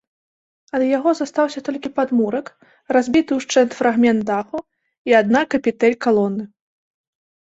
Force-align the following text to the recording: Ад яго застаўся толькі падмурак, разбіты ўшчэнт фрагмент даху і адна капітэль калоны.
Ад 0.75 0.83
яго 0.97 1.09
застаўся 1.17 1.59
толькі 1.67 1.89
падмурак, 1.99 2.47
разбіты 2.97 3.31
ўшчэнт 3.39 3.71
фрагмент 3.81 4.21
даху 4.31 4.57
і 5.13 5.15
адна 5.21 5.43
капітэль 5.57 5.95
калоны. 6.07 6.43